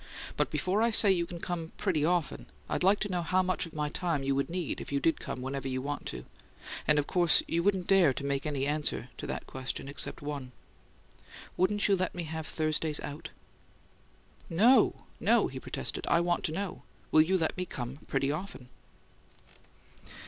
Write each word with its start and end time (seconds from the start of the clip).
"But 0.35 0.49
before 0.49 0.81
I 0.81 0.89
say 0.89 1.11
you 1.11 1.27
can 1.27 1.39
come 1.39 1.73
'pretty 1.77 2.03
often,' 2.03 2.47
I'd 2.67 2.81
like 2.83 2.99
to 3.01 3.11
know 3.11 3.21
how 3.21 3.43
much 3.43 3.67
of 3.67 3.75
my 3.75 3.87
time 3.89 4.23
you'd 4.23 4.49
need 4.49 4.81
if 4.81 4.91
you 4.91 4.99
did 4.99 5.19
come 5.19 5.43
'whenever 5.43 5.67
you 5.67 5.79
want 5.79 6.07
to'; 6.07 6.25
and 6.87 6.97
of 6.97 7.05
course 7.05 7.43
you 7.47 7.61
wouldn't 7.61 7.85
dare 7.85 8.11
make 8.19 8.47
any 8.47 8.65
answer 8.65 9.09
to 9.17 9.27
that 9.27 9.45
question 9.45 9.87
except 9.87 10.23
one. 10.23 10.53
Wouldn't 11.55 11.87
you 11.87 11.95
let 11.95 12.15
me 12.15 12.23
have 12.23 12.47
Thursdays 12.47 12.99
out?" 13.01 13.29
"No, 14.49 15.03
no," 15.19 15.45
he 15.49 15.59
protested. 15.59 16.07
"I 16.07 16.19
want 16.19 16.43
to 16.45 16.51
know. 16.51 16.81
Will 17.11 17.21
you 17.21 17.37
let 17.37 17.55
me 17.55 17.67
come 17.67 17.97
pretty 18.07 18.31
often?" 18.31 18.69